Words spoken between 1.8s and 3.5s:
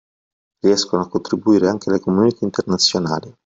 alle community internazionali.